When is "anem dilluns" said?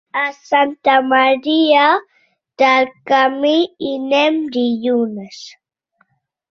4.01-5.45